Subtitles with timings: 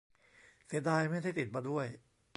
[0.65, 1.87] เสียดายไม่ได้ติดมาด้วย